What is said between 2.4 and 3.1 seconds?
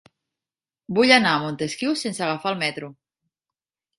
el metro.